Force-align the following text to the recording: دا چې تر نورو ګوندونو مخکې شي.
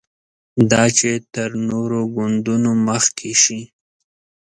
دا 0.71 0.83
چې 0.97 1.09
تر 1.33 1.49
نورو 1.69 1.99
ګوندونو 2.15 2.71
مخکې 2.87 3.31
شي. 3.41 3.61